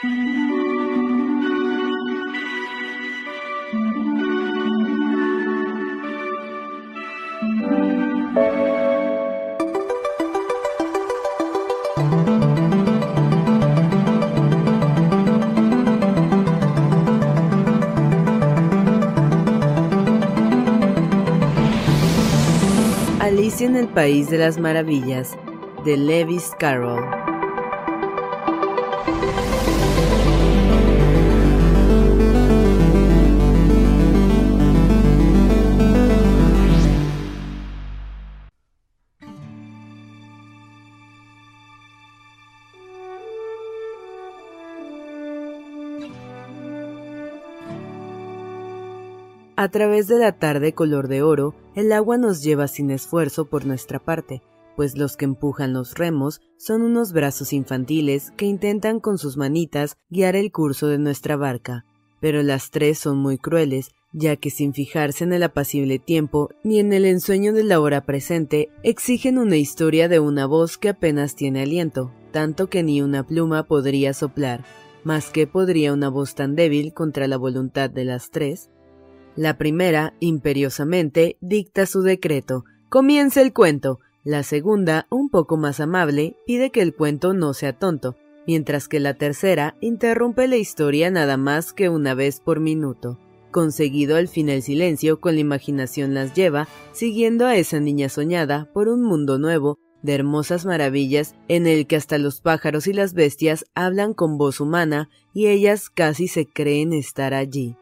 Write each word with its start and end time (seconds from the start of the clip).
Alicia 0.00 0.12
en 23.66 23.74
el 23.74 23.88
País 23.88 24.30
de 24.30 24.38
las 24.38 24.60
Maravillas, 24.60 25.36
de 25.84 25.96
Lewis 25.96 26.52
Carroll. 26.56 27.17
A 49.60 49.68
través 49.70 50.06
de 50.06 50.20
la 50.20 50.38
tarde 50.38 50.72
color 50.72 51.08
de 51.08 51.22
oro, 51.22 51.52
el 51.74 51.90
agua 51.90 52.16
nos 52.16 52.44
lleva 52.44 52.68
sin 52.68 52.92
esfuerzo 52.92 53.46
por 53.46 53.66
nuestra 53.66 53.98
parte, 53.98 54.40
pues 54.76 54.96
los 54.96 55.16
que 55.16 55.24
empujan 55.24 55.72
los 55.72 55.96
remos 55.96 56.40
son 56.56 56.82
unos 56.82 57.12
brazos 57.12 57.52
infantiles 57.52 58.30
que 58.36 58.46
intentan 58.46 59.00
con 59.00 59.18
sus 59.18 59.36
manitas 59.36 59.96
guiar 60.10 60.36
el 60.36 60.52
curso 60.52 60.86
de 60.86 60.98
nuestra 60.98 61.34
barca. 61.36 61.84
Pero 62.20 62.44
las 62.44 62.70
tres 62.70 63.00
son 63.00 63.18
muy 63.18 63.36
crueles, 63.36 63.90
ya 64.12 64.36
que 64.36 64.50
sin 64.50 64.74
fijarse 64.74 65.24
en 65.24 65.32
el 65.32 65.42
apacible 65.42 65.98
tiempo 65.98 66.50
ni 66.62 66.78
en 66.78 66.92
el 66.92 67.04
ensueño 67.04 67.52
de 67.52 67.64
la 67.64 67.80
hora 67.80 68.06
presente, 68.06 68.70
exigen 68.84 69.38
una 69.38 69.56
historia 69.56 70.08
de 70.08 70.20
una 70.20 70.46
voz 70.46 70.78
que 70.78 70.90
apenas 70.90 71.34
tiene 71.34 71.62
aliento, 71.62 72.12
tanto 72.30 72.68
que 72.68 72.84
ni 72.84 73.02
una 73.02 73.26
pluma 73.26 73.64
podría 73.64 74.14
soplar. 74.14 74.64
Más 75.02 75.30
que 75.30 75.48
podría 75.48 75.92
una 75.92 76.10
voz 76.10 76.36
tan 76.36 76.54
débil 76.54 76.94
contra 76.94 77.26
la 77.26 77.38
voluntad 77.38 77.90
de 77.90 78.04
las 78.04 78.30
tres, 78.30 78.70
la 79.38 79.56
primera, 79.56 80.14
imperiosamente, 80.18 81.36
dicta 81.40 81.86
su 81.86 82.02
decreto. 82.02 82.64
Comienza 82.88 83.40
el 83.40 83.52
cuento. 83.52 84.00
La 84.24 84.42
segunda, 84.42 85.06
un 85.10 85.30
poco 85.30 85.56
más 85.56 85.78
amable, 85.78 86.36
pide 86.44 86.70
que 86.70 86.82
el 86.82 86.92
cuento 86.92 87.34
no 87.34 87.54
sea 87.54 87.72
tonto, 87.72 88.16
mientras 88.48 88.88
que 88.88 88.98
la 88.98 89.14
tercera 89.14 89.76
interrumpe 89.80 90.48
la 90.48 90.56
historia 90.56 91.08
nada 91.12 91.36
más 91.36 91.72
que 91.72 91.88
una 91.88 92.14
vez 92.14 92.40
por 92.40 92.58
minuto. 92.58 93.20
Conseguido 93.52 94.16
al 94.16 94.26
fin 94.26 94.48
el 94.48 94.60
silencio, 94.60 95.20
con 95.20 95.36
la 95.36 95.40
imaginación 95.40 96.14
las 96.14 96.34
lleva, 96.34 96.66
siguiendo 96.90 97.46
a 97.46 97.54
esa 97.54 97.78
niña 97.78 98.08
soñada 98.08 98.68
por 98.74 98.88
un 98.88 99.04
mundo 99.04 99.38
nuevo, 99.38 99.78
de 100.02 100.14
hermosas 100.14 100.66
maravillas, 100.66 101.36
en 101.46 101.68
el 101.68 101.86
que 101.86 101.94
hasta 101.94 102.18
los 102.18 102.40
pájaros 102.40 102.88
y 102.88 102.92
las 102.92 103.14
bestias 103.14 103.66
hablan 103.76 104.14
con 104.14 104.36
voz 104.36 104.60
humana 104.60 105.10
y 105.32 105.46
ellas 105.46 105.90
casi 105.90 106.26
se 106.26 106.44
creen 106.44 106.92
estar 106.92 107.34
allí 107.34 107.76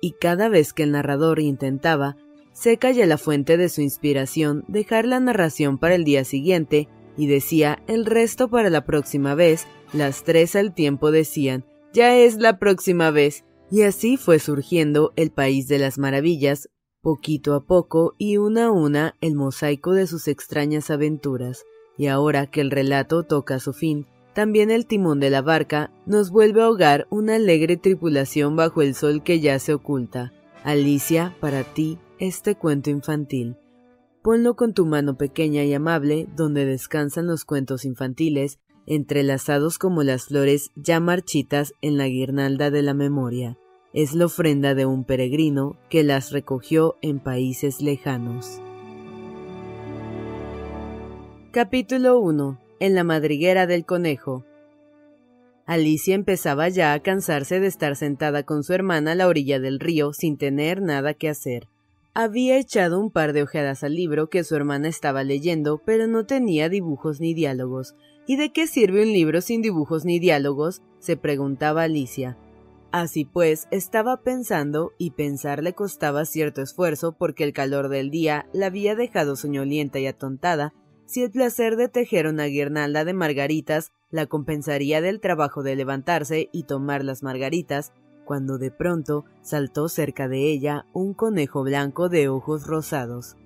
y 0.00 0.12
cada 0.12 0.48
vez 0.48 0.72
que 0.72 0.82
el 0.82 0.92
narrador 0.92 1.40
intentaba, 1.40 2.16
seca 2.52 2.90
ya 2.90 3.06
la 3.06 3.18
fuente 3.18 3.56
de 3.56 3.68
su 3.68 3.80
inspiración, 3.82 4.64
dejar 4.68 5.06
la 5.06 5.20
narración 5.20 5.78
para 5.78 5.94
el 5.94 6.04
día 6.04 6.24
siguiente, 6.24 6.88
y 7.16 7.26
decía 7.26 7.82
el 7.86 8.06
resto 8.06 8.48
para 8.48 8.70
la 8.70 8.84
próxima 8.84 9.34
vez, 9.34 9.66
las 9.92 10.24
tres 10.24 10.54
al 10.56 10.74
tiempo 10.74 11.10
decían, 11.10 11.64
ya 11.92 12.16
es 12.16 12.36
la 12.36 12.58
próxima 12.58 13.10
vez, 13.10 13.44
y 13.70 13.82
así 13.82 14.16
fue 14.16 14.38
surgiendo 14.38 15.12
el 15.16 15.30
País 15.30 15.68
de 15.68 15.78
las 15.78 15.98
Maravillas, 15.98 16.68
poquito 17.00 17.54
a 17.54 17.64
poco 17.64 18.14
y 18.18 18.36
una 18.36 18.66
a 18.66 18.70
una 18.70 19.16
el 19.20 19.34
mosaico 19.34 19.92
de 19.92 20.06
sus 20.06 20.28
extrañas 20.28 20.90
aventuras, 20.90 21.64
y 21.96 22.06
ahora 22.06 22.46
que 22.46 22.60
el 22.60 22.70
relato 22.70 23.24
toca 23.24 23.58
su 23.58 23.72
fin, 23.72 24.06
también 24.38 24.70
el 24.70 24.86
timón 24.86 25.18
de 25.18 25.30
la 25.30 25.42
barca 25.42 25.90
nos 26.06 26.30
vuelve 26.30 26.62
a 26.62 26.66
ahogar 26.66 27.08
una 27.10 27.34
alegre 27.34 27.76
tripulación 27.76 28.54
bajo 28.54 28.82
el 28.82 28.94
sol 28.94 29.24
que 29.24 29.40
ya 29.40 29.58
se 29.58 29.74
oculta. 29.74 30.32
Alicia, 30.62 31.34
para 31.40 31.64
ti, 31.64 31.98
este 32.20 32.54
cuento 32.54 32.88
infantil. 32.88 33.56
Ponlo 34.22 34.54
con 34.54 34.74
tu 34.74 34.86
mano 34.86 35.16
pequeña 35.16 35.64
y 35.64 35.74
amable 35.74 36.28
donde 36.36 36.66
descansan 36.66 37.26
los 37.26 37.44
cuentos 37.44 37.84
infantiles, 37.84 38.60
entrelazados 38.86 39.76
como 39.76 40.04
las 40.04 40.26
flores 40.26 40.70
ya 40.76 41.00
marchitas 41.00 41.72
en 41.80 41.98
la 41.98 42.06
guirnalda 42.06 42.70
de 42.70 42.82
la 42.82 42.94
memoria. 42.94 43.58
Es 43.92 44.14
la 44.14 44.26
ofrenda 44.26 44.76
de 44.76 44.86
un 44.86 45.02
peregrino 45.02 45.76
que 45.90 46.04
las 46.04 46.30
recogió 46.30 46.94
en 47.02 47.18
países 47.18 47.82
lejanos. 47.82 48.62
Capítulo 51.50 52.20
1 52.20 52.67
en 52.80 52.94
la 52.94 53.04
madriguera 53.04 53.66
del 53.66 53.84
conejo. 53.84 54.44
Alicia 55.66 56.14
empezaba 56.14 56.68
ya 56.68 56.94
a 56.94 57.00
cansarse 57.00 57.60
de 57.60 57.66
estar 57.66 57.94
sentada 57.94 58.42
con 58.42 58.64
su 58.64 58.72
hermana 58.72 59.12
a 59.12 59.14
la 59.14 59.28
orilla 59.28 59.60
del 59.60 59.80
río 59.80 60.12
sin 60.12 60.38
tener 60.38 60.80
nada 60.80 61.12
que 61.14 61.28
hacer. 61.28 61.68
Había 62.14 62.58
echado 62.58 62.98
un 62.98 63.10
par 63.10 63.32
de 63.32 63.42
ojeadas 63.42 63.84
al 63.84 63.94
libro 63.94 64.28
que 64.28 64.44
su 64.44 64.56
hermana 64.56 64.88
estaba 64.88 65.24
leyendo, 65.24 65.82
pero 65.84 66.06
no 66.06 66.24
tenía 66.24 66.68
dibujos 66.68 67.20
ni 67.20 67.34
diálogos. 67.34 67.94
¿Y 68.26 68.36
de 68.36 68.50
qué 68.50 68.66
sirve 68.66 69.02
un 69.02 69.12
libro 69.12 69.40
sin 69.40 69.62
dibujos 69.62 70.04
ni 70.04 70.18
diálogos? 70.18 70.82
se 70.98 71.16
preguntaba 71.16 71.84
Alicia. 71.84 72.36
Así 72.90 73.26
pues, 73.26 73.68
estaba 73.70 74.22
pensando, 74.22 74.92
y 74.96 75.10
pensar 75.10 75.62
le 75.62 75.74
costaba 75.74 76.24
cierto 76.24 76.62
esfuerzo 76.62 77.12
porque 77.12 77.44
el 77.44 77.52
calor 77.52 77.88
del 77.88 78.10
día 78.10 78.46
la 78.52 78.66
había 78.66 78.94
dejado 78.94 79.36
soñolienta 79.36 79.98
y 79.98 80.06
atontada, 80.06 80.72
si 81.08 81.22
el 81.22 81.30
placer 81.30 81.76
de 81.76 81.88
tejer 81.88 82.26
una 82.26 82.44
guirnalda 82.44 83.06
de 83.06 83.14
margaritas 83.14 83.92
la 84.10 84.26
compensaría 84.26 85.00
del 85.00 85.20
trabajo 85.20 85.62
de 85.62 85.74
levantarse 85.74 86.50
y 86.52 86.64
tomar 86.64 87.02
las 87.02 87.22
margaritas, 87.22 87.92
cuando 88.26 88.58
de 88.58 88.70
pronto 88.70 89.24
saltó 89.40 89.88
cerca 89.88 90.28
de 90.28 90.52
ella 90.52 90.84
un 90.92 91.14
conejo 91.14 91.62
blanco 91.62 92.10
de 92.10 92.28
ojos 92.28 92.66
rosados. 92.66 93.36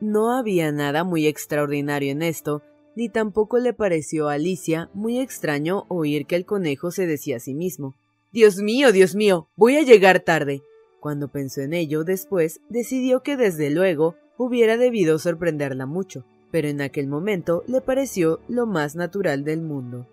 No 0.00 0.36
había 0.36 0.72
nada 0.72 1.04
muy 1.04 1.28
extraordinario 1.28 2.10
en 2.10 2.22
esto, 2.22 2.62
ni 2.96 3.08
tampoco 3.08 3.60
le 3.60 3.72
pareció 3.72 4.28
a 4.28 4.34
Alicia 4.34 4.90
muy 4.92 5.20
extraño 5.20 5.84
oír 5.88 6.26
que 6.26 6.34
el 6.34 6.44
conejo 6.44 6.90
se 6.90 7.06
decía 7.06 7.36
a 7.36 7.40
sí 7.40 7.54
mismo 7.54 7.94
Dios 8.32 8.56
mío, 8.56 8.90
Dios 8.90 9.14
mío, 9.14 9.46
voy 9.54 9.76
a 9.76 9.82
llegar 9.82 10.18
tarde. 10.18 10.62
Cuando 10.98 11.28
pensó 11.28 11.60
en 11.60 11.74
ello 11.74 12.02
después, 12.02 12.60
decidió 12.68 13.22
que 13.22 13.36
desde 13.36 13.70
luego 13.70 14.16
hubiera 14.36 14.76
debido 14.76 15.20
sorprenderla 15.20 15.86
mucho 15.86 16.24
pero 16.54 16.68
en 16.68 16.82
aquel 16.82 17.08
momento 17.08 17.64
le 17.66 17.80
pareció 17.80 18.38
lo 18.46 18.64
más 18.64 18.94
natural 18.94 19.42
del 19.42 19.60
mundo. 19.60 20.06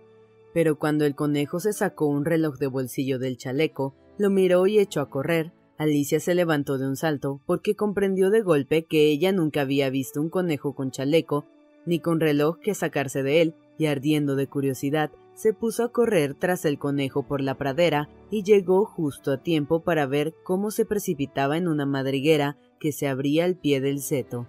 Pero 0.55 0.79
cuando 0.79 1.05
el 1.05 1.13
conejo 1.13 1.59
se 1.59 1.71
sacó 1.71 2.07
un 2.07 2.25
reloj 2.25 2.57
de 2.57 2.65
bolsillo 2.65 3.19
del 3.19 3.37
chaleco, 3.37 3.93
lo 4.17 4.31
miró 4.31 4.65
y 4.65 4.79
echó 4.79 5.01
a 5.01 5.09
correr, 5.11 5.51
Alicia 5.77 6.19
se 6.19 6.33
levantó 6.33 6.79
de 6.79 6.87
un 6.87 6.95
salto 6.95 7.41
porque 7.45 7.75
comprendió 7.75 8.31
de 8.31 8.41
golpe 8.41 8.85
que 8.85 9.11
ella 9.11 9.31
nunca 9.31 9.61
había 9.61 9.91
visto 9.91 10.19
un 10.19 10.31
conejo 10.31 10.73
con 10.73 10.89
chaleco, 10.89 11.45
ni 11.85 11.99
con 11.99 12.19
reloj 12.19 12.57
que 12.57 12.73
sacarse 12.73 13.21
de 13.21 13.43
él, 13.43 13.53
y 13.77 13.85
ardiendo 13.85 14.35
de 14.35 14.47
curiosidad, 14.47 15.11
se 15.35 15.53
puso 15.53 15.83
a 15.83 15.91
correr 15.91 16.33
tras 16.33 16.65
el 16.65 16.79
conejo 16.79 17.21
por 17.21 17.41
la 17.41 17.53
pradera 17.53 18.09
y 18.31 18.41
llegó 18.41 18.85
justo 18.85 19.31
a 19.31 19.43
tiempo 19.43 19.81
para 19.83 20.07
ver 20.07 20.33
cómo 20.43 20.71
se 20.71 20.85
precipitaba 20.85 21.57
en 21.57 21.67
una 21.67 21.85
madriguera 21.85 22.57
que 22.79 22.91
se 22.91 23.07
abría 23.07 23.45
al 23.45 23.57
pie 23.57 23.79
del 23.79 23.99
seto. 23.99 24.47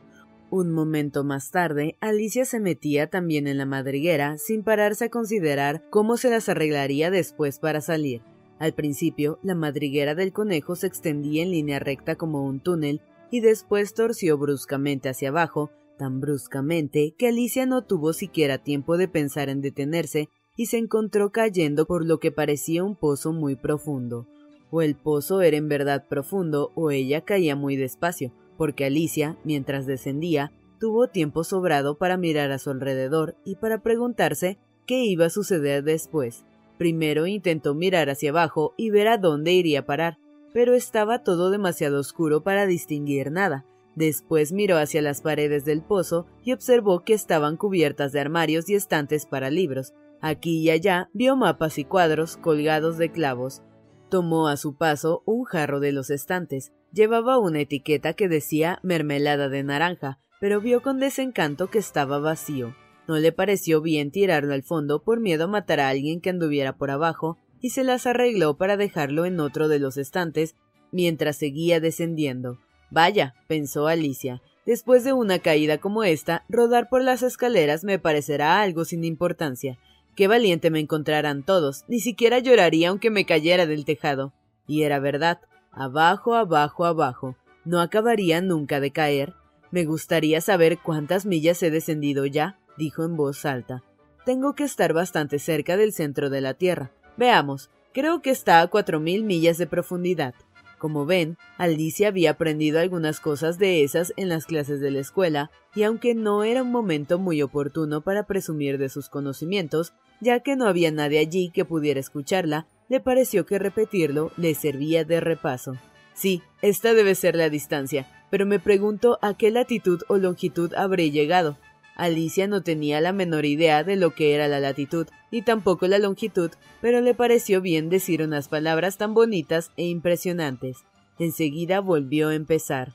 Un 0.55 0.71
momento 0.71 1.25
más 1.25 1.51
tarde, 1.51 1.97
Alicia 2.01 2.45
se 2.45 2.61
metía 2.61 3.07
también 3.07 3.47
en 3.47 3.57
la 3.57 3.65
madriguera 3.65 4.37
sin 4.37 4.63
pararse 4.63 5.07
a 5.07 5.09
considerar 5.09 5.83
cómo 5.89 6.19
se 6.19 6.29
las 6.29 6.51
arreglaría 6.51 7.11
después 7.11 7.59
para 7.59 7.81
salir. 7.81 8.21
Al 8.59 8.75
principio, 8.75 9.39
la 9.43 9.55
madriguera 9.55 10.15
del 10.15 10.35
conejo 10.35 10.77
se 10.77 10.89
extendía 10.89 11.43
en 11.43 11.53
línea 11.53 11.79
recta 11.79 12.17
como 12.17 12.45
un 12.45 12.61
túnel 12.61 13.01
y 13.31 13.41
después 13.41 13.95
torció 13.95 14.37
bruscamente 14.37 15.09
hacia 15.09 15.31
abajo, 15.31 15.71
tan 15.97 16.21
bruscamente 16.21 17.15
que 17.17 17.29
Alicia 17.29 17.65
no 17.65 17.87
tuvo 17.87 18.13
siquiera 18.13 18.59
tiempo 18.59 18.99
de 18.99 19.09
pensar 19.09 19.49
en 19.49 19.63
detenerse 19.63 20.29
y 20.55 20.67
se 20.67 20.77
encontró 20.77 21.33
cayendo 21.33 21.87
por 21.87 22.05
lo 22.05 22.21
que 22.21 22.31
parecía 22.31 22.85
un 22.85 22.95
pozo 22.95 23.33
muy 23.33 23.57
profundo. 23.57 24.27
O 24.71 24.83
el 24.83 24.97
pozo 24.97 25.41
era 25.41 25.57
en 25.57 25.71
verdad 25.71 26.09
profundo 26.09 26.73
o 26.75 26.91
ella 26.91 27.23
caía 27.23 27.57
muy 27.57 27.77
despacio, 27.77 28.35
porque 28.57 28.85
Alicia, 28.85 29.37
mientras 29.45 29.87
descendía, 29.87 30.53
tuvo 30.79 31.09
tiempo 31.09 31.45
sobrado 31.45 31.97
para 31.97 32.17
mirar 32.17 32.51
a 32.51 32.59
su 32.59 32.71
alrededor 32.71 33.37
y 33.45 33.57
para 33.57 33.83
preguntarse 33.83 34.59
qué 34.87 35.05
iba 35.05 35.27
a 35.27 35.31
suceder 35.31 35.85
después. 35.85 36.45
Primero 36.79 37.27
intentó 37.27 37.75
mirar 37.75 38.11
hacia 38.11 38.31
abajo 38.31 38.75
y 38.77 38.91
ver 38.91 39.09
a 39.09 39.19
dónde 39.19 39.53
iría 39.53 39.81
a 39.81 39.87
parar, 39.87 40.19
pero 40.53 40.75
estaba 40.75 41.23
todo 41.23 41.51
demasiado 41.51 42.01
oscuro 42.01 42.43
para 42.43 42.67
distinguir 42.67 43.31
nada. 43.31 43.65
Después 43.95 44.53
miró 44.53 44.79
hacia 44.79 45.03
las 45.03 45.21
paredes 45.21 45.65
del 45.65 45.83
pozo 45.83 46.27
y 46.43 46.53
observó 46.53 47.05
que 47.05 47.15
estaban 47.15 47.57
cubiertas 47.57 48.13
de 48.13 48.21
armarios 48.21 48.69
y 48.69 48.75
estantes 48.75 49.27
para 49.27 49.51
libros. 49.51 49.93
Aquí 50.21 50.61
y 50.61 50.71
allá 50.71 51.11
vio 51.13 51.37
mapas 51.37 51.79
y 51.79 51.85
cuadros 51.85 52.37
colgados 52.37 52.97
de 52.97 53.13
clavos. 53.13 53.63
Tomó 54.09 54.49
a 54.49 54.57
su 54.57 54.75
paso 54.75 55.23
un 55.27 55.45
jarro 55.45 55.79
de 55.81 55.93
los 55.93 56.11
estantes. 56.11 56.73
Llevaba 56.93 57.39
una 57.39 57.61
etiqueta 57.61 58.13
que 58.13 58.29
decía 58.29 58.79
mermelada 58.83 59.49
de 59.49 59.63
naranja, 59.63 60.19
pero 60.41 60.61
vio 60.61 60.83
con 60.83 60.99
desencanto 60.99 61.71
que 61.71 61.79
estaba 61.79 62.19
vacío. 62.19 62.75
No 63.09 63.17
le 63.19 63.33
pareció 63.33 63.81
bien 63.81 64.11
tirarlo 64.11 64.53
al 64.53 64.63
fondo 64.63 65.03
por 65.03 65.19
miedo 65.19 65.45
a 65.45 65.49
matar 65.49 65.81
a 65.81 65.89
alguien 65.89 66.21
que 66.21 66.31
anduviera 66.31 66.77
por 66.77 66.91
abajo, 66.91 67.39
y 67.61 67.71
se 67.71 67.85
las 67.85 68.07
arregló 68.07 68.57
para 68.59 68.77
dejarlo 68.77 69.25
en 69.25 69.41
otro 69.41 69.69
de 69.69 69.79
los 69.79 69.97
estantes 69.97 70.55
mientras 70.91 71.37
seguía 71.37 71.81
descendiendo. 71.81 72.59
Vaya, 72.91 73.35
pensó 73.47 73.87
Alicia, 73.87 74.43
después 74.67 75.03
de 75.05 75.15
una 75.15 75.39
caída 75.39 75.79
como 75.79 76.05
esta, 76.05 76.45
rodar 76.51 76.91
por 76.91 77.03
las 77.03 77.23
escaleras 77.23 77.85
me 77.85 77.99
parecerá 77.99 78.61
algo 78.61 78.85
sin 78.85 79.05
importancia. 79.05 79.79
Qué 80.15 80.29
valiente 80.29 80.71
me 80.71 80.81
encontrarán 80.81 81.43
todos, 81.43 81.85
ni 81.89 82.01
siquiera 82.01 82.39
lloraría 82.39 82.91
aunque 82.91 83.09
me 83.11 83.25
cayera 83.25 83.65
del 83.65 83.87
tejado. 83.87 84.35
Y 84.67 84.83
era 84.83 84.99
verdad, 84.99 85.41
abajo, 85.73 86.35
abajo, 86.35 86.85
abajo. 86.85 87.37
No 87.65 87.81
acabaría 87.81 88.41
nunca 88.41 88.81
de 88.81 88.91
caer. 88.91 89.35
Me 89.71 89.85
gustaría 89.85 90.41
saber 90.41 90.79
cuántas 90.79 91.27
millas 91.27 91.63
he 91.63 91.71
descendido 91.71 92.27
ya, 92.27 92.59
dijo 92.77 93.05
en 93.05 93.17
voz 93.17 93.45
alta. 93.45 93.83
Tengo 94.25 94.55
que 94.55 94.65
estar 94.65 94.93
bastante 94.93 95.39
cerca 95.39 95.77
del 95.77 95.93
centro 95.93 96.31
de 96.31 96.41
la 96.41 96.55
Tierra. 96.55 96.93
Veamos, 97.17 97.71
creo 97.93 98.23
que 98.23 98.31
está 98.31 98.61
a 98.61 98.67
cuatro 98.69 99.01
mil 99.01 99.25
millas 99.25 99.59
de 99.59 99.67
profundidad. 99.67 100.35
Como 100.83 101.07
ven, 101.07 101.39
Alicia 101.59 102.09
había 102.09 102.33
aprendido 102.33 102.81
algunas 102.81 103.21
cosas 103.21 103.57
de 103.57 103.85
esas 103.85 104.13
en 104.17 104.29
las 104.29 104.47
clases 104.47 104.81
de 104.81 104.91
la 104.91 104.99
escuela, 104.99 105.53
y 105.77 105.85
aunque 105.85 106.17
no 106.17 106.43
era 106.43 106.65
un 106.65 106.73
momento 106.73 107.21
muy 107.21 107.41
oportuno 107.41 108.01
para 108.01 108.27
presumir 108.27 108.79
de 108.79 108.89
sus 108.89 109.09
conocimientos, 109.09 109.93
ya 110.21 110.41
que 110.41 110.57
no 110.57 110.67
había 110.67 110.91
nadie 110.91 111.21
allí 111.21 111.51
que 111.51 111.65
pudiera 111.65 112.01
escucharla, 112.01 112.67
le 112.89 112.99
pareció 112.99 113.47
que 113.47 113.61
repetirlo 113.61 114.33
le 114.37 114.57
servía 114.57 115.05
de 115.05 115.21
repaso. 115.21 115.77
Sí, 116.15 116.43
esta 116.63 116.95
debe 116.95 117.15
ser 117.15 117.37
la 117.37 117.49
distancia, 117.49 118.09
pero 118.29 118.45
me 118.45 118.59
pregunto 118.59 119.21
a 119.23 119.35
qué 119.35 119.53
latitud 119.53 120.03
o 120.09 120.17
longitud 120.17 120.75
habré 120.75 121.13
llegado. 121.13 121.59
Alicia 121.97 122.47
no 122.47 122.63
tenía 122.63 123.01
la 123.01 123.13
menor 123.13 123.45
idea 123.45 123.85
de 123.85 123.97
lo 123.97 124.15
que 124.15 124.35
era 124.35 124.49
la 124.49 124.61
latitud, 124.61 125.07
ni 125.31 125.43
tampoco 125.43 125.87
la 125.87 125.99
longitud, 125.99 126.51
pero 126.81 127.01
le 127.01 127.15
pareció 127.15 127.61
bien 127.61 127.89
decir 127.89 128.23
unas 128.23 128.49
palabras 128.49 128.97
tan 128.99 129.15
bonitas 129.15 129.71
e 129.77 129.85
impresionantes. 129.85 130.79
Enseguida 131.19 131.81
volvió 131.81 132.31
a 132.31 132.35
empezar. 132.35 132.93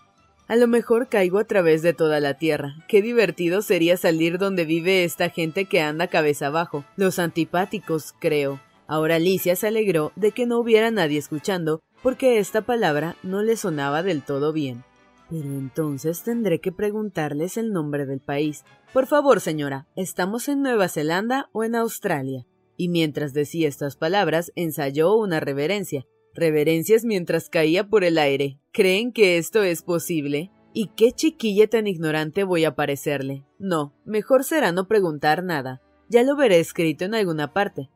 A 0.48 0.56
lo 0.56 0.68
mejor 0.68 1.10
caigo 1.10 1.40
a 1.40 1.44
través 1.44 1.82
de 1.82 1.94
toda 1.94 2.22
la 2.22 2.36
tierra. 2.36 2.76
Qué 2.88 3.02
divertido 3.02 3.62
sería 3.62 3.98
salir 3.98 4.38
donde 4.38 4.64
vive 4.64 5.04
esta 5.04 5.30
gente 5.30 5.66
que 5.66 5.82
anda 5.82 6.08
cabeza 6.08 6.48
abajo. 6.48 6.86
Los 6.96 7.20
antipáticos, 7.20 8.14
creo. 8.18 8.62
Ahora 8.88 9.16
Alicia 9.16 9.58
se 9.58 9.68
alegró 9.68 10.14
de 10.16 10.32
que 10.32 10.46
no 10.46 10.60
hubiera 10.60 10.90
nadie 10.90 11.20
escuchando, 11.20 11.82
porque 12.02 12.40
esta 12.40 12.62
palabra 12.62 13.18
no 13.24 13.42
le 13.42 13.58
sonaba 13.58 14.04
del 14.04 14.24
todo 14.24 14.54
bien. 14.54 14.86
Pero 15.30 15.50
entonces 15.50 16.24
tendré 16.24 16.60
que 16.60 16.72
preguntarles 16.72 17.58
el 17.58 17.74
nombre 17.74 18.06
del 18.06 18.22
país. 18.22 18.64
Por 18.94 19.08
favor, 19.08 19.42
señora, 19.42 19.88
¿estamos 19.96 20.48
en 20.48 20.62
Nueva 20.62 20.88
Zelanda 20.88 21.50
o 21.52 21.64
en 21.64 21.76
Australia? 21.76 22.46
Y 22.78 22.90
mientras 22.90 23.34
decía 23.34 23.68
estas 23.68 23.98
palabras, 23.98 24.52
ensayó 24.56 25.16
una 25.16 25.40
reverencia. 25.40 26.06
Reverencias 26.34 27.04
mientras 27.04 27.50
caía 27.50 27.90
por 27.90 28.04
el 28.04 28.18
aire. 28.18 28.60
¿Creen 28.72 29.12
que 29.12 29.38
esto 29.38 29.64
es 29.64 29.82
posible? 29.82 30.52
¿Y 30.72 30.90
qué 30.96 31.12
chiquilla 31.12 31.68
tan 31.68 31.88
ignorante 31.88 32.44
voy 32.44 32.64
a 32.64 32.76
parecerle? 32.76 33.44
No, 33.58 33.96
mejor 34.06 34.44
será 34.44 34.72
no 34.72 34.88
preguntar 34.88 35.44
nada. 35.44 35.82
Ya 36.08 36.24
lo 36.24 36.36
veré 36.36 36.60
escrito 36.60 37.04
en 37.04 37.16
alguna 37.16 37.52
parte. 37.52 37.90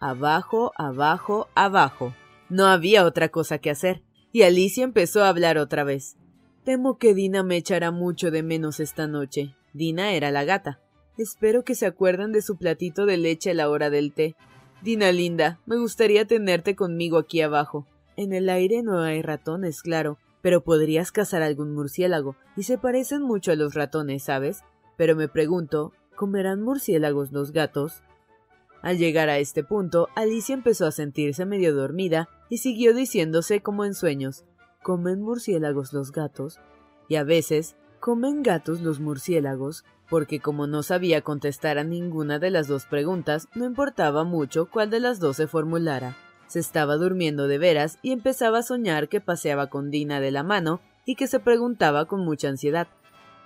Abajo, 0.00 0.72
abajo, 0.76 1.48
abajo. 1.54 2.14
No 2.50 2.66
había 2.66 3.06
otra 3.06 3.30
cosa 3.30 3.58
que 3.58 3.70
hacer. 3.70 4.02
Y 4.30 4.42
Alicia 4.42 4.84
empezó 4.84 5.24
a 5.24 5.30
hablar 5.30 5.56
otra 5.56 5.82
vez. 5.82 6.18
Temo 6.66 6.98
que 6.98 7.14
Dina 7.14 7.44
me 7.44 7.56
echará 7.56 7.92
mucho 7.92 8.32
de 8.32 8.42
menos 8.42 8.80
esta 8.80 9.06
noche. 9.06 9.54
Dina 9.72 10.14
era 10.14 10.32
la 10.32 10.42
gata. 10.42 10.80
Espero 11.16 11.62
que 11.62 11.76
se 11.76 11.86
acuerden 11.86 12.32
de 12.32 12.42
su 12.42 12.56
platito 12.56 13.06
de 13.06 13.16
leche 13.16 13.52
a 13.52 13.54
la 13.54 13.70
hora 13.70 13.88
del 13.88 14.12
té. 14.12 14.34
Dina 14.82 15.12
linda, 15.12 15.60
me 15.64 15.76
gustaría 15.76 16.26
tenerte 16.26 16.74
conmigo 16.74 17.18
aquí 17.18 17.40
abajo. 17.40 17.86
En 18.16 18.32
el 18.32 18.48
aire 18.48 18.82
no 18.82 18.98
hay 18.98 19.22
ratones, 19.22 19.80
claro, 19.80 20.18
pero 20.42 20.64
podrías 20.64 21.12
cazar 21.12 21.40
algún 21.40 21.72
murciélago, 21.72 22.34
y 22.56 22.64
se 22.64 22.78
parecen 22.78 23.22
mucho 23.22 23.52
a 23.52 23.54
los 23.54 23.74
ratones, 23.74 24.24
¿sabes? 24.24 24.64
Pero 24.96 25.14
me 25.14 25.28
pregunto, 25.28 25.92
¿comerán 26.16 26.62
murciélagos 26.62 27.30
los 27.30 27.52
gatos? 27.52 28.02
Al 28.82 28.98
llegar 28.98 29.28
a 29.28 29.38
este 29.38 29.62
punto, 29.62 30.08
Alicia 30.16 30.54
empezó 30.54 30.86
a 30.86 30.90
sentirse 30.90 31.46
medio 31.46 31.72
dormida 31.76 32.28
y 32.50 32.58
siguió 32.58 32.92
diciéndose 32.92 33.60
como 33.60 33.84
en 33.84 33.94
sueños 33.94 34.44
¿Comen 34.82 35.22
murciélagos 35.22 35.92
los 35.92 36.12
gatos? 36.12 36.60
Y 37.08 37.16
a 37.16 37.24
veces, 37.24 37.76
¿comen 38.00 38.42
gatos 38.42 38.80
los 38.80 39.00
murciélagos? 39.00 39.84
Porque 40.08 40.40
como 40.40 40.66
no 40.66 40.82
sabía 40.82 41.22
contestar 41.22 41.78
a 41.78 41.84
ninguna 41.84 42.38
de 42.38 42.50
las 42.50 42.68
dos 42.68 42.86
preguntas, 42.86 43.48
no 43.54 43.64
importaba 43.64 44.24
mucho 44.24 44.66
cuál 44.70 44.90
de 44.90 45.00
las 45.00 45.18
dos 45.18 45.36
se 45.36 45.48
formulara. 45.48 46.16
Se 46.46 46.60
estaba 46.60 46.96
durmiendo 46.96 47.48
de 47.48 47.58
veras 47.58 47.98
y 48.02 48.12
empezaba 48.12 48.58
a 48.58 48.62
soñar 48.62 49.08
que 49.08 49.20
paseaba 49.20 49.68
con 49.68 49.90
Dina 49.90 50.20
de 50.20 50.30
la 50.30 50.44
mano 50.44 50.80
y 51.04 51.16
que 51.16 51.26
se 51.26 51.40
preguntaba 51.40 52.06
con 52.06 52.24
mucha 52.24 52.48
ansiedad. 52.48 52.86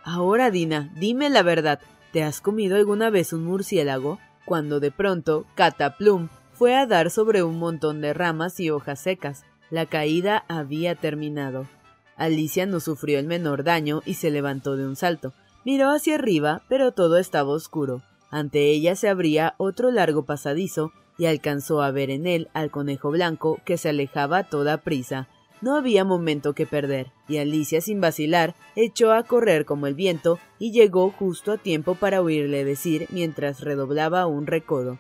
Ahora, 0.03 0.51
Dina, 0.51 0.93
dime 0.97 1.31
la 1.31 1.43
verdad, 1.43 1.81
¿te 2.13 2.23
has 2.23 2.41
comido 2.41 2.77
alguna 2.77 3.11
vez 3.11 3.33
un 3.33 3.45
murciélago? 3.45 4.19
Cuando 4.45 4.81
de 4.81 4.91
pronto, 4.91 5.47
Cataplum 5.55 6.29
fue 6.53 6.75
a 6.75 6.87
dar 6.87 7.11
sobre 7.11 7.43
un 7.43 7.59
montón 7.59 8.01
de 8.01 8.13
ramas 8.13 8.61
y 8.61 8.71
hojas 8.71 9.01
secas. 9.01 9.45
La 9.71 9.87
caída 9.87 10.45
había 10.49 10.97
terminado. 10.97 11.69
Alicia 12.17 12.67
no 12.67 12.81
sufrió 12.81 13.19
el 13.19 13.27
menor 13.27 13.65
daño 13.65 14.03
y 14.05 14.15
se 14.15 14.31
levantó 14.31 14.77
de 14.77 14.87
un 14.87 14.97
salto. 14.97 15.33
Miró 15.65 15.91
hacia 15.91 16.17
arriba, 16.17 16.63
pero 16.69 16.93
todo 16.93 17.19
estaba 17.19 17.51
oscuro. 17.51 18.03
Ante 18.31 18.71
ella 18.71 18.97
se 18.97 19.09
abría 19.09 19.55
otro 19.59 19.91
largo 19.91 20.25
pasadizo 20.25 20.93
y 21.19 21.27
alcanzó 21.27 21.83
a 21.83 21.91
ver 21.91 22.11
en 22.11 22.27
él 22.27 22.49
al 22.53 22.71
conejo 22.71 23.11
blanco 23.11 23.61
que 23.65 23.77
se 23.77 23.91
alejaba 23.91 24.39
a 24.39 24.49
toda 24.49 24.79
prisa. 24.79 25.29
No 25.61 25.77
había 25.77 26.05
momento 26.05 26.55
que 26.55 26.67
perder, 26.67 27.13
y 27.29 27.37
Alicia 27.37 27.81
sin 27.81 28.01
vacilar 28.01 28.57
echó 28.77 29.13
a 29.13 29.23
correr 29.25 29.67
como 29.67 29.87
el 29.87 29.95
viento 29.95 30.39
y 30.59 30.73
llegó 30.73 31.11
justo 31.11 31.53
a 31.53 31.59
tiempo 31.59 31.95
para 31.95 32.23
oírle 32.23 32.65
decir 32.65 33.07
mientras 33.11 33.61
redoblaba 33.61 34.27
un 34.27 34.47
recodo. 34.47 34.99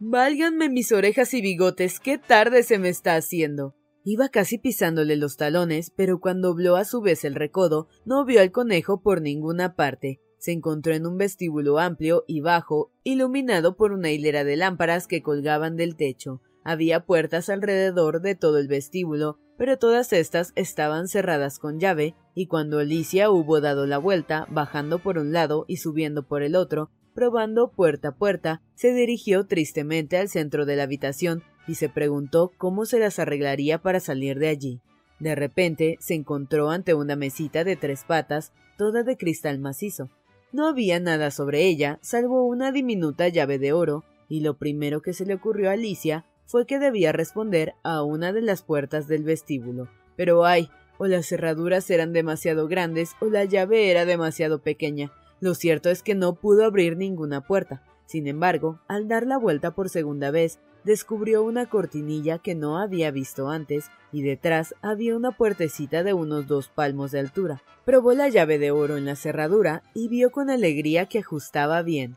Válganme 0.00 0.68
mis 0.68 0.90
orejas 0.90 1.32
y 1.34 1.40
bigotes, 1.40 2.00
qué 2.00 2.18
tarde 2.18 2.64
se 2.64 2.78
me 2.78 2.88
está 2.88 3.14
haciendo. 3.14 3.74
Iba 4.06 4.28
casi 4.28 4.58
pisándole 4.58 5.16
los 5.16 5.38
talones, 5.38 5.90
pero 5.90 6.20
cuando 6.20 6.48
dobló 6.48 6.76
a 6.76 6.84
su 6.84 7.00
vez 7.00 7.24
el 7.24 7.34
recodo, 7.34 7.88
no 8.04 8.26
vio 8.26 8.42
al 8.42 8.52
conejo 8.52 9.00
por 9.00 9.22
ninguna 9.22 9.76
parte. 9.76 10.20
Se 10.36 10.52
encontró 10.52 10.92
en 10.94 11.06
un 11.06 11.16
vestíbulo 11.16 11.78
amplio 11.78 12.22
y 12.26 12.42
bajo, 12.42 12.92
iluminado 13.02 13.78
por 13.78 13.92
una 13.92 14.10
hilera 14.10 14.44
de 14.44 14.56
lámparas 14.56 15.06
que 15.06 15.22
colgaban 15.22 15.76
del 15.76 15.96
techo. 15.96 16.42
Había 16.64 17.06
puertas 17.06 17.48
alrededor 17.48 18.20
de 18.20 18.34
todo 18.34 18.58
el 18.58 18.68
vestíbulo, 18.68 19.38
pero 19.56 19.78
todas 19.78 20.12
estas 20.12 20.52
estaban 20.54 21.08
cerradas 21.08 21.58
con 21.58 21.80
llave, 21.80 22.14
y 22.34 22.46
cuando 22.46 22.80
Alicia 22.80 23.30
hubo 23.30 23.62
dado 23.62 23.86
la 23.86 23.96
vuelta, 23.96 24.46
bajando 24.50 24.98
por 24.98 25.16
un 25.16 25.32
lado 25.32 25.64
y 25.66 25.78
subiendo 25.78 26.26
por 26.28 26.42
el 26.42 26.56
otro, 26.56 26.90
probando 27.14 27.72
puerta 27.72 28.08
a 28.08 28.16
puerta, 28.16 28.60
se 28.74 28.92
dirigió 28.92 29.46
tristemente 29.46 30.18
al 30.18 30.28
centro 30.28 30.66
de 30.66 30.76
la 30.76 30.82
habitación 30.82 31.42
y 31.66 31.76
se 31.76 31.88
preguntó 31.88 32.52
cómo 32.58 32.84
se 32.86 32.98
las 32.98 33.18
arreglaría 33.18 33.82
para 33.82 34.00
salir 34.00 34.38
de 34.38 34.48
allí. 34.48 34.80
De 35.20 35.34
repente 35.34 35.96
se 36.00 36.14
encontró 36.14 36.70
ante 36.70 36.94
una 36.94 37.16
mesita 37.16 37.64
de 37.64 37.76
tres 37.76 38.04
patas, 38.04 38.52
toda 38.76 39.02
de 39.02 39.16
cristal 39.16 39.58
macizo. 39.58 40.10
No 40.52 40.68
había 40.68 41.00
nada 41.00 41.30
sobre 41.30 41.66
ella, 41.66 41.98
salvo 42.02 42.44
una 42.44 42.72
diminuta 42.72 43.28
llave 43.28 43.58
de 43.58 43.72
oro, 43.72 44.04
y 44.28 44.40
lo 44.40 44.56
primero 44.56 45.02
que 45.02 45.12
se 45.12 45.26
le 45.26 45.34
ocurrió 45.34 45.70
a 45.70 45.72
Alicia 45.72 46.24
fue 46.46 46.66
que 46.66 46.78
debía 46.78 47.12
responder 47.12 47.74
a 47.82 48.02
una 48.02 48.32
de 48.32 48.42
las 48.42 48.62
puertas 48.62 49.08
del 49.08 49.24
vestíbulo. 49.24 49.88
Pero 50.16 50.44
ay, 50.44 50.68
o 50.98 51.06
las 51.06 51.26
cerraduras 51.26 51.88
eran 51.90 52.12
demasiado 52.12 52.68
grandes 52.68 53.16
o 53.20 53.26
la 53.26 53.44
llave 53.44 53.90
era 53.90 54.04
demasiado 54.04 54.60
pequeña. 54.62 55.12
Lo 55.40 55.54
cierto 55.54 55.90
es 55.90 56.02
que 56.02 56.14
no 56.14 56.34
pudo 56.34 56.64
abrir 56.64 56.96
ninguna 56.96 57.40
puerta. 57.40 57.82
Sin 58.06 58.26
embargo, 58.26 58.80
al 58.86 59.08
dar 59.08 59.26
la 59.26 59.38
vuelta 59.38 59.74
por 59.74 59.88
segunda 59.88 60.30
vez, 60.30 60.58
descubrió 60.84 61.42
una 61.42 61.66
cortinilla 61.66 62.38
que 62.38 62.54
no 62.54 62.78
había 62.78 63.10
visto 63.10 63.48
antes, 63.48 63.90
y 64.12 64.22
detrás 64.22 64.74
había 64.82 65.16
una 65.16 65.32
puertecita 65.32 66.02
de 66.02 66.12
unos 66.14 66.46
dos 66.46 66.68
palmos 66.68 67.10
de 67.10 67.20
altura. 67.20 67.62
Probó 67.84 68.12
la 68.14 68.28
llave 68.28 68.58
de 68.58 68.70
oro 68.70 68.96
en 68.96 69.06
la 69.06 69.16
cerradura 69.16 69.82
y 69.94 70.08
vio 70.08 70.30
con 70.30 70.50
alegría 70.50 71.06
que 71.06 71.18
ajustaba 71.18 71.82
bien. 71.82 72.16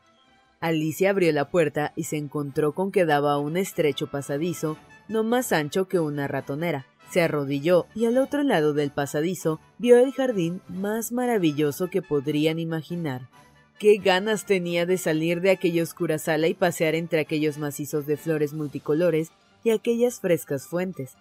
Alicia 0.60 1.12
abrió 1.12 1.32
la 1.32 1.50
puerta 1.50 1.94
y 1.96 2.04
se 2.04 2.18
encontró 2.18 2.74
con 2.74 2.92
que 2.92 3.06
daba 3.06 3.38
un 3.38 3.58
estrecho 3.58 4.08
pasadizo, 4.08 4.78
no 5.08 5.24
más 5.24 5.52
ancho 5.52 5.88
que 5.88 6.00
una 6.00 6.28
ratonera. 6.28 6.86
Se 7.10 7.22
arrodilló 7.22 7.86
y 7.96 8.06
al 8.06 8.18
otro 8.18 8.44
lado 8.44 8.74
del 8.74 8.92
pasadizo 8.92 9.60
vio 9.78 9.98
el 9.98 10.12
jardín 10.12 10.62
más 10.68 11.12
maravilloso 11.12 11.90
que 11.90 12.02
podrían 12.02 12.60
imaginar. 12.60 13.30
Qué 13.79 13.98
ganas 13.98 14.46
tenía 14.46 14.88
de 14.88 14.98
salir 14.98 15.39
de 15.39 15.51
aquella 15.51 15.84
oscura 15.84 16.17
sala 16.17 16.48
y 16.48 16.55
pasear 16.55 16.96
entre 16.96 17.19
aquellos 17.19 17.60
macizos 17.60 18.07
de 18.07 18.17
flores 18.17 18.53
multicolores 18.53 19.29
y 19.63 19.69
aquellas 19.69 20.19
frescas 20.19 20.67
fuentes. 20.67 21.13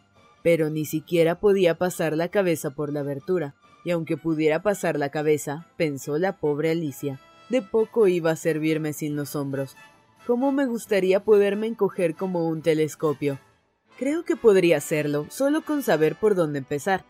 Pero 0.42 0.70
ni 0.70 0.86
siquiera 0.86 1.38
podía 1.38 1.76
pasar 1.76 2.16
la 2.16 2.28
cabeza 2.28 2.70
por 2.70 2.90
la 2.92 3.00
abertura, 3.00 3.54
y 3.84 3.90
aunque 3.90 4.16
pudiera 4.16 4.62
pasar 4.62 4.98
la 4.98 5.10
cabeza, 5.10 5.66
pensó 5.76 6.16
la 6.16 6.38
pobre 6.38 6.70
Alicia, 6.70 7.20
de 7.50 7.60
poco 7.60 8.08
iba 8.08 8.30
a 8.30 8.36
servirme 8.36 8.94
sin 8.94 9.16
los 9.16 9.36
hombros. 9.36 9.76
¿Cómo 10.26 10.50
me 10.50 10.64
gustaría 10.64 11.22
poderme 11.24 11.66
encoger 11.66 12.14
como 12.14 12.48
un 12.48 12.62
telescopio? 12.62 13.38
Creo 13.98 14.24
que 14.24 14.34
podría 14.34 14.78
hacerlo, 14.78 15.26
solo 15.28 15.62
con 15.62 15.82
saber 15.82 16.16
por 16.16 16.34
dónde 16.34 16.60
empezar. 16.60 17.04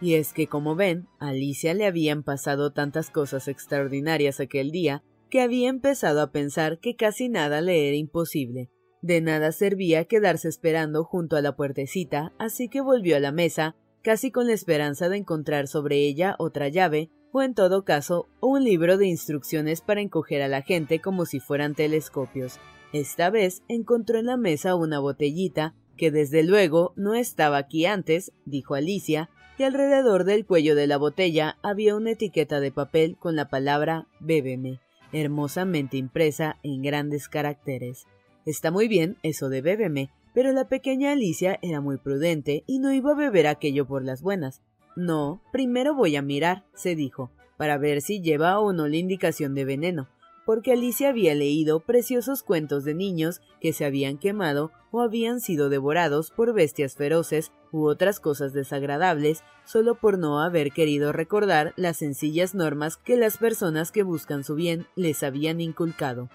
Y 0.00 0.14
es 0.14 0.32
que, 0.32 0.46
como 0.46 0.76
ven, 0.76 1.08
a 1.18 1.28
Alicia 1.28 1.74
le 1.74 1.86
habían 1.86 2.22
pasado 2.22 2.72
tantas 2.72 3.10
cosas 3.10 3.48
extraordinarias 3.48 4.40
aquel 4.40 4.70
día 4.70 5.02
que 5.28 5.40
había 5.40 5.68
empezado 5.68 6.22
a 6.22 6.30
pensar 6.30 6.78
que 6.78 6.96
casi 6.96 7.28
nada 7.28 7.60
le 7.60 7.88
era 7.88 7.96
imposible. 7.96 8.70
De 9.02 9.20
nada 9.20 9.52
servía 9.52 10.04
quedarse 10.04 10.48
esperando 10.48 11.04
junto 11.04 11.36
a 11.36 11.42
la 11.42 11.54
puertecita, 11.54 12.32
así 12.38 12.68
que 12.68 12.80
volvió 12.80 13.16
a 13.16 13.20
la 13.20 13.32
mesa, 13.32 13.76
casi 14.02 14.30
con 14.30 14.46
la 14.46 14.54
esperanza 14.54 15.08
de 15.08 15.18
encontrar 15.18 15.68
sobre 15.68 15.98
ella 15.98 16.34
otra 16.38 16.68
llave, 16.68 17.10
o 17.32 17.42
en 17.42 17.54
todo 17.54 17.84
caso 17.84 18.28
un 18.40 18.64
libro 18.64 18.96
de 18.96 19.06
instrucciones 19.06 19.80
para 19.82 20.00
encoger 20.00 20.42
a 20.42 20.48
la 20.48 20.62
gente 20.62 21.00
como 21.00 21.26
si 21.26 21.40
fueran 21.40 21.74
telescopios. 21.74 22.58
Esta 22.92 23.30
vez 23.30 23.62
encontró 23.68 24.18
en 24.18 24.26
la 24.26 24.36
mesa 24.36 24.74
una 24.74 24.98
botellita, 24.98 25.74
que 25.96 26.10
desde 26.10 26.42
luego 26.42 26.94
no 26.96 27.14
estaba 27.14 27.58
aquí 27.58 27.84
antes, 27.84 28.32
dijo 28.46 28.74
Alicia, 28.74 29.28
y 29.58 29.64
alrededor 29.64 30.24
del 30.24 30.46
cuello 30.46 30.74
de 30.76 30.86
la 30.86 30.96
botella 30.96 31.58
había 31.62 31.96
una 31.96 32.12
etiqueta 32.12 32.60
de 32.60 32.70
papel 32.70 33.16
con 33.18 33.34
la 33.34 33.48
palabra 33.48 34.06
Bébeme, 34.20 34.78
hermosamente 35.12 35.96
impresa 35.96 36.56
en 36.62 36.82
grandes 36.82 37.28
caracteres. 37.28 38.06
Está 38.46 38.70
muy 38.70 38.86
bien 38.86 39.16
eso 39.22 39.48
de 39.48 39.60
Bébeme, 39.60 40.10
pero 40.32 40.52
la 40.52 40.68
pequeña 40.68 41.12
Alicia 41.12 41.58
era 41.60 41.80
muy 41.80 41.98
prudente 41.98 42.62
y 42.66 42.78
no 42.78 42.92
iba 42.92 43.12
a 43.12 43.16
beber 43.16 43.48
aquello 43.48 43.86
por 43.86 44.04
las 44.04 44.22
buenas. 44.22 44.62
No, 44.94 45.42
primero 45.52 45.94
voy 45.94 46.14
a 46.16 46.22
mirar, 46.22 46.64
se 46.74 46.94
dijo, 46.94 47.30
para 47.56 47.78
ver 47.78 48.00
si 48.00 48.20
lleva 48.20 48.60
o 48.60 48.72
no 48.72 48.86
la 48.86 48.96
indicación 48.96 49.54
de 49.54 49.64
veneno 49.64 50.08
porque 50.48 50.72
Alicia 50.72 51.10
había 51.10 51.34
leído 51.34 51.80
preciosos 51.80 52.42
cuentos 52.42 52.82
de 52.82 52.94
niños 52.94 53.42
que 53.60 53.74
se 53.74 53.84
habían 53.84 54.16
quemado 54.16 54.72
o 54.90 55.02
habían 55.02 55.40
sido 55.40 55.68
devorados 55.68 56.30
por 56.30 56.54
bestias 56.54 56.94
feroces 56.94 57.52
u 57.72 57.86
otras 57.86 58.20
cosas 58.20 58.52
desagradables 58.52 59.42
solo 59.64 59.94
por 59.94 60.18
no 60.18 60.40
haber 60.40 60.72
querido 60.72 61.12
recordar 61.12 61.74
las 61.76 61.98
sencillas 61.98 62.54
normas 62.54 62.96
que 62.96 63.16
las 63.16 63.38
personas 63.38 63.92
que 63.92 64.02
buscan 64.02 64.44
su 64.44 64.54
bien 64.54 64.86
les 64.96 65.22
habían 65.22 65.60
inculcado. 65.60 66.30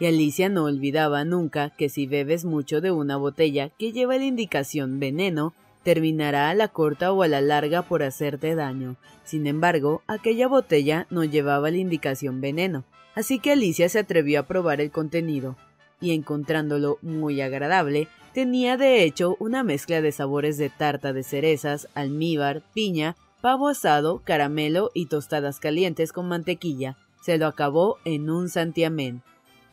Y 0.00 0.06
Alicia 0.06 0.48
no 0.48 0.64
olvidaba 0.64 1.24
nunca 1.24 1.70
que 1.70 1.88
si 1.88 2.06
bebes 2.06 2.44
mucho 2.44 2.80
de 2.80 2.90
una 2.90 3.16
botella 3.16 3.70
que 3.78 3.92
lleva 3.92 4.16
la 4.18 4.24
indicación 4.24 4.98
veneno, 4.98 5.54
terminará 5.84 6.50
a 6.50 6.54
la 6.54 6.68
corta 6.68 7.12
o 7.12 7.22
a 7.22 7.28
la 7.28 7.40
larga 7.40 7.82
por 7.82 8.02
hacerte 8.02 8.54
daño. 8.54 8.96
Sin 9.22 9.46
embargo, 9.46 10.02
aquella 10.06 10.48
botella 10.48 11.06
no 11.10 11.24
llevaba 11.24 11.70
la 11.70 11.76
indicación 11.76 12.40
veneno, 12.40 12.84
así 13.14 13.38
que 13.38 13.52
Alicia 13.52 13.88
se 13.88 14.00
atrevió 14.00 14.40
a 14.40 14.46
probar 14.46 14.80
el 14.80 14.90
contenido, 14.90 15.56
y 16.00 16.12
encontrándolo 16.12 16.98
muy 17.02 17.40
agradable, 17.40 18.08
tenía 18.32 18.76
de 18.76 19.04
hecho 19.04 19.36
una 19.38 19.62
mezcla 19.62 20.00
de 20.00 20.12
sabores 20.12 20.58
de 20.58 20.70
tarta 20.70 21.12
de 21.12 21.22
cerezas, 21.22 21.88
almíbar, 21.94 22.62
piña, 22.74 23.16
pavo 23.40 23.68
asado, 23.68 24.22
caramelo 24.24 24.90
y 24.94 25.06
tostadas 25.06 25.60
calientes 25.60 26.12
con 26.12 26.28
mantequilla. 26.28 26.96
Se 27.22 27.38
lo 27.38 27.46
acabó 27.46 27.98
en 28.04 28.28
un 28.30 28.48
santiamén. 28.48 29.22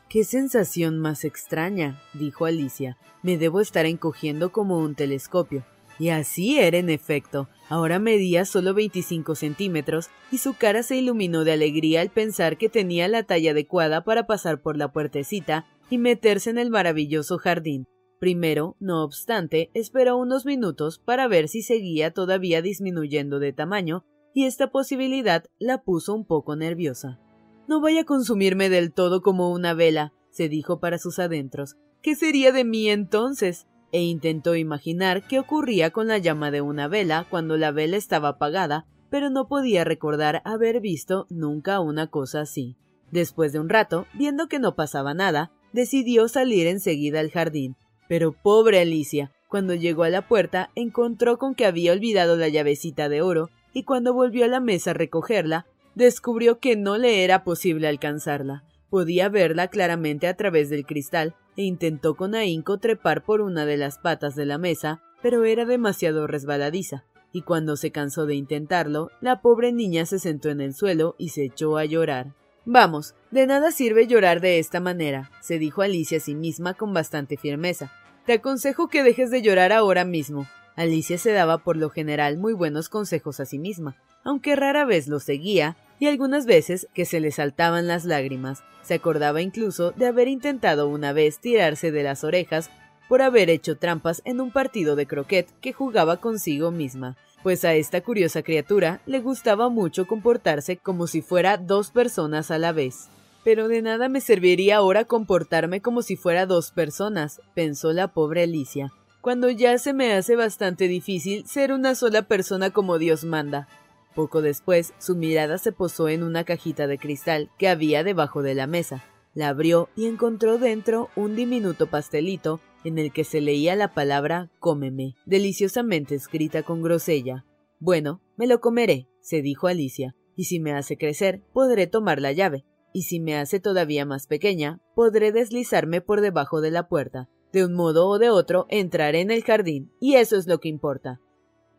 ¡Qué 0.09 0.23
sensación 0.25 0.99
más 0.99 1.23
extraña! 1.23 2.01
dijo 2.13 2.45
Alicia. 2.45 2.97
Me 3.23 3.37
debo 3.37 3.61
estar 3.61 3.85
encogiendo 3.85 4.51
como 4.51 4.77
un 4.77 4.93
telescopio. 4.93 5.63
Y 5.99 6.09
así 6.09 6.59
era 6.59 6.77
en 6.79 6.89
efecto. 6.89 7.47
Ahora 7.69 7.99
medía 7.99 8.43
solo 8.43 8.73
25 8.73 9.35
centímetros 9.35 10.09
y 10.31 10.39
su 10.39 10.55
cara 10.55 10.83
se 10.83 10.97
iluminó 10.97 11.43
de 11.43 11.53
alegría 11.53 12.01
al 12.01 12.09
pensar 12.09 12.57
que 12.57 12.69
tenía 12.69 13.07
la 13.07 13.23
talla 13.23 13.51
adecuada 13.51 14.03
para 14.03 14.27
pasar 14.27 14.61
por 14.61 14.77
la 14.77 14.91
puertecita 14.91 15.65
y 15.91 15.99
meterse 15.99 16.49
en 16.49 16.57
el 16.57 16.71
maravilloso 16.71 17.37
jardín. 17.37 17.85
Primero, 18.17 18.77
no 18.79 19.03
obstante, 19.03 19.69
esperó 19.73 20.17
unos 20.17 20.45
minutos 20.45 20.99
para 20.99 21.27
ver 21.27 21.47
si 21.49 21.61
seguía 21.61 22.11
todavía 22.11 22.61
disminuyendo 22.61 23.39
de 23.39 23.51
tamaño, 23.51 24.05
y 24.33 24.45
esta 24.45 24.71
posibilidad 24.71 25.43
la 25.59 25.83
puso 25.83 26.15
un 26.15 26.25
poco 26.25 26.55
nerviosa. 26.55 27.19
No 27.67 27.81
vaya 27.81 28.01
a 28.01 28.05
consumirme 28.05 28.69
del 28.69 28.93
todo 28.93 29.21
como 29.21 29.51
una 29.51 29.73
vela, 29.73 30.13
se 30.29 30.47
dijo 30.49 30.79
para 30.79 30.97
sus 30.97 31.19
adentros. 31.19 31.75
¿Qué 32.01 32.15
sería 32.15 32.51
de 32.51 32.63
mí 32.63 32.89
entonces? 32.89 33.67
e 33.91 34.01
intentó 34.03 34.55
imaginar 34.55 35.27
qué 35.27 35.39
ocurría 35.39 35.91
con 35.91 36.07
la 36.07 36.17
llama 36.17 36.49
de 36.49 36.61
una 36.61 36.87
vela 36.87 37.27
cuando 37.29 37.57
la 37.57 37.71
vela 37.71 37.97
estaba 37.97 38.29
apagada, 38.29 38.85
pero 39.09 39.29
no 39.29 39.49
podía 39.49 39.83
recordar 39.83 40.41
haber 40.45 40.79
visto 40.79 41.27
nunca 41.29 41.81
una 41.81 42.07
cosa 42.07 42.39
así. 42.39 42.77
Después 43.11 43.51
de 43.51 43.59
un 43.59 43.67
rato, 43.67 44.07
viendo 44.13 44.47
que 44.47 44.59
no 44.59 44.75
pasaba 44.75 45.13
nada, 45.13 45.51
decidió 45.73 46.27
salir 46.27 46.67
enseguida 46.67 47.19
al 47.19 47.31
jardín. 47.31 47.75
Pero 48.07 48.31
pobre 48.33 48.79
Alicia, 48.79 49.31
cuando 49.47 49.73
llegó 49.75 50.03
a 50.03 50.09
la 50.09 50.27
puerta, 50.27 50.69
encontró 50.75 51.37
con 51.37 51.55
que 51.55 51.65
había 51.65 51.91
olvidado 51.91 52.37
la 52.37 52.47
llavecita 52.47 53.09
de 53.09 53.21
oro, 53.21 53.49
y 53.73 53.83
cuando 53.83 54.13
volvió 54.13 54.45
a 54.45 54.47
la 54.47 54.59
mesa 54.59 54.91
a 54.91 54.93
recogerla, 54.93 55.65
descubrió 55.95 56.59
que 56.59 56.75
no 56.75 56.97
le 56.97 57.23
era 57.23 57.43
posible 57.43 57.87
alcanzarla. 57.87 58.63
Podía 58.89 59.29
verla 59.29 59.67
claramente 59.67 60.27
a 60.27 60.35
través 60.35 60.69
del 60.69 60.85
cristal, 60.85 61.35
e 61.57 61.63
intentó 61.63 62.15
con 62.15 62.35
ahínco 62.35 62.77
trepar 62.77 63.23
por 63.23 63.41
una 63.41 63.65
de 63.65 63.77
las 63.77 63.97
patas 63.97 64.35
de 64.35 64.45
la 64.45 64.57
mesa, 64.57 65.01
pero 65.21 65.43
era 65.43 65.65
demasiado 65.65 66.27
resbaladiza, 66.27 67.05
y 67.31 67.41
cuando 67.41 67.77
se 67.77 67.91
cansó 67.91 68.25
de 68.25 68.35
intentarlo, 68.35 69.09
la 69.21 69.41
pobre 69.41 69.71
niña 69.71 70.05
se 70.05 70.19
sentó 70.19 70.49
en 70.49 70.61
el 70.61 70.73
suelo 70.73 71.15
y 71.17 71.29
se 71.29 71.45
echó 71.45 71.77
a 71.77 71.85
llorar. 71.85 72.33
Vamos, 72.65 73.15
de 73.31 73.47
nada 73.47 73.71
sirve 73.71 74.05
llorar 74.05 74.39
de 74.39 74.59
esta 74.59 74.79
manera, 74.79 75.31
se 75.41 75.57
dijo 75.57 75.81
Alicia 75.81 76.19
a 76.19 76.21
sí 76.21 76.35
misma 76.35 76.75
con 76.75 76.93
bastante 76.93 77.35
firmeza. 77.35 77.91
Te 78.27 78.33
aconsejo 78.33 78.87
que 78.87 79.01
dejes 79.01 79.31
de 79.31 79.41
llorar 79.41 79.71
ahora 79.71 80.05
mismo. 80.05 80.47
Alicia 80.75 81.17
se 81.17 81.31
daba 81.31 81.57
por 81.57 81.75
lo 81.75 81.89
general 81.89 82.37
muy 82.37 82.53
buenos 82.53 82.87
consejos 82.87 83.39
a 83.39 83.45
sí 83.45 83.57
misma, 83.57 83.95
aunque 84.23 84.55
rara 84.55 84.85
vez 84.85 85.07
los 85.07 85.23
seguía, 85.23 85.75
y 85.97 86.05
algunas 86.05 86.45
veces 86.45 86.87
que 86.93 87.05
se 87.05 87.19
le 87.19 87.31
saltaban 87.31 87.87
las 87.87 88.05
lágrimas. 88.05 88.63
Se 88.83 88.93
acordaba 88.93 89.41
incluso 89.41 89.91
de 89.91 90.05
haber 90.05 90.27
intentado 90.27 90.87
una 90.87 91.13
vez 91.13 91.39
tirarse 91.39 91.91
de 91.91 92.03
las 92.03 92.23
orejas 92.23 92.69
por 93.09 93.23
haber 93.23 93.49
hecho 93.49 93.77
trampas 93.77 94.21
en 94.23 94.39
un 94.39 94.51
partido 94.51 94.95
de 94.95 95.07
croquet 95.07 95.49
que 95.61 95.73
jugaba 95.73 96.17
consigo 96.17 96.69
misma, 96.69 97.17
pues 97.43 97.65
a 97.65 97.73
esta 97.73 98.01
curiosa 98.01 98.43
criatura 98.43 99.01
le 99.05 99.19
gustaba 99.19 99.69
mucho 99.69 100.07
comportarse 100.07 100.77
como 100.77 101.07
si 101.07 101.21
fuera 101.21 101.57
dos 101.57 101.91
personas 101.91 102.51
a 102.51 102.57
la 102.57 102.71
vez. 102.71 103.09
Pero 103.43 103.67
de 103.67 103.81
nada 103.81 104.09
me 104.09 104.21
serviría 104.21 104.77
ahora 104.77 105.05
comportarme 105.05 105.81
como 105.81 106.01
si 106.01 106.15
fuera 106.15 106.45
dos 106.45 106.71
personas, 106.71 107.41
pensó 107.55 107.91
la 107.91 108.09
pobre 108.09 108.43
Alicia, 108.43 108.91
cuando 109.21 109.49
ya 109.49 109.77
se 109.77 109.93
me 109.93 110.13
hace 110.13 110.35
bastante 110.35 110.87
difícil 110.87 111.47
ser 111.47 111.71
una 111.73 111.95
sola 111.95 112.23
persona 112.23 112.69
como 112.69 112.97
Dios 112.97 113.23
manda. 113.23 113.67
Poco 114.13 114.41
después, 114.41 114.93
su 114.99 115.15
mirada 115.15 115.57
se 115.57 115.71
posó 115.71 116.09
en 116.09 116.23
una 116.23 116.43
cajita 116.43 116.85
de 116.85 116.97
cristal 116.97 117.49
que 117.57 117.69
había 117.69 118.03
debajo 118.03 118.43
de 118.43 118.55
la 118.55 118.67
mesa. 118.67 119.03
La 119.33 119.49
abrió 119.49 119.89
y 119.95 120.07
encontró 120.07 120.57
dentro 120.57 121.09
un 121.15 121.35
diminuto 121.35 121.87
pastelito 121.87 122.59
en 122.83 122.97
el 122.97 123.11
que 123.11 123.23
se 123.23 123.41
leía 123.41 123.75
la 123.75 123.93
palabra 123.93 124.51
cómeme, 124.59 125.15
deliciosamente 125.25 126.15
escrita 126.15 126.63
con 126.63 126.81
grosella. 126.81 127.45
Bueno, 127.79 128.21
me 128.37 128.47
lo 128.47 128.59
comeré, 128.59 129.07
se 129.21 129.41
dijo 129.41 129.67
Alicia, 129.67 130.15
y 130.35 130.45
si 130.45 130.59
me 130.59 130.73
hace 130.73 130.97
crecer, 130.97 131.41
podré 131.53 131.87
tomar 131.87 132.21
la 132.21 132.31
llave, 132.31 132.65
y 132.93 133.03
si 133.03 133.19
me 133.19 133.35
hace 133.35 133.59
todavía 133.59 134.05
más 134.05 134.27
pequeña, 134.27 134.81
podré 134.95 135.31
deslizarme 135.31 136.01
por 136.01 136.21
debajo 136.21 136.61
de 136.61 136.71
la 136.71 136.87
puerta. 136.87 137.29
De 137.51 137.65
un 137.65 137.73
modo 137.73 138.07
o 138.07 138.17
de 138.17 138.29
otro 138.29 138.65
entraré 138.69 139.21
en 139.21 139.31
el 139.31 139.43
jardín, 139.43 139.91
y 139.99 140.15
eso 140.15 140.37
es 140.37 140.47
lo 140.47 140.59
que 140.59 140.69
importa. 140.69 141.19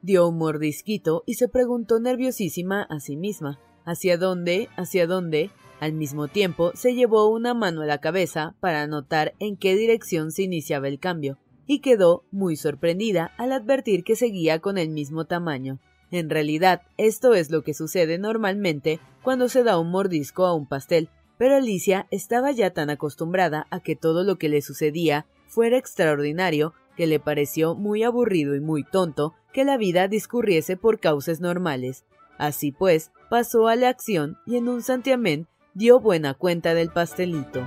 Dio 0.03 0.29
un 0.29 0.37
mordisquito 0.37 1.23
y 1.27 1.35
se 1.35 1.49
preguntó 1.49 2.01
nerviosísima 2.01 2.83
a 2.83 3.01
sí 3.01 3.17
misma 3.17 3.61
¿Hacia 3.85 4.17
dónde? 4.17 4.69
¿Hacia 4.77 5.07
dónde? 5.07 5.51
Al 5.83 5.95
mismo 5.95 6.29
tiempo, 6.29 6.71
se 6.77 6.95
llevó 6.95 7.27
una 7.27 7.55
mano 7.55 7.83
a 7.83 7.87
la 7.87 7.99
cabeza 7.99 8.55
para 8.61 8.87
notar 8.87 9.35
en 9.41 9.57
qué 9.57 9.75
dirección 9.75 10.31
se 10.31 10.45
iniciaba 10.45 10.87
el 10.87 11.01
cambio, 11.01 11.39
y 11.67 11.81
quedó 11.81 12.23
muy 12.31 12.55
sorprendida 12.55 13.33
al 13.37 13.51
advertir 13.51 14.05
que 14.05 14.15
seguía 14.15 14.61
con 14.61 14.79
el 14.79 14.91
mismo 14.91 15.25
tamaño. 15.25 15.81
En 16.13 16.31
realidad, 16.31 16.83
esto 16.99 17.35
es 17.35 17.51
lo 17.51 17.65
que 17.65 17.75
sucede 17.75 18.17
normalmente 18.17 19.01
cuando 19.25 19.49
se 19.49 19.65
da 19.65 19.77
un 19.77 19.91
mordisco 19.91 20.47
a 20.47 20.55
un 20.55 20.69
pastel, 20.69 21.09
pero 21.37 21.57
Alicia 21.57 22.07
estaba 22.13 22.53
ya 22.53 22.71
tan 22.71 22.89
acostumbrada 22.89 23.67
a 23.71 23.81
que 23.81 23.97
todo 23.97 24.23
lo 24.23 24.37
que 24.37 24.49
le 24.49 24.63
sucedía 24.63 25.27
fuera 25.49 25.79
extraordinario 25.79 26.75
que 26.97 27.09
le 27.09 27.19
pareció 27.19 27.75
muy 27.75 28.05
aburrido 28.05 28.55
y 28.55 28.61
muy 28.61 28.85
tonto 28.85 29.35
que 29.53 29.65
la 29.65 29.79
vida 29.79 30.07
discurriese 30.07 30.77
por 30.77 31.01
causas 31.01 31.41
normales. 31.41 32.05
Así 32.39 32.71
pues, 32.71 33.11
pasó 33.29 33.67
a 33.67 33.75
la 33.75 33.89
acción 33.89 34.39
y 34.47 34.57
en 34.57 34.69
un 34.69 34.83
santiamén 34.83 35.49
dio 35.75 36.01
buena 36.01 36.35
cuenta 36.35 36.75
del 36.75 36.91
pastelito. 36.91 37.67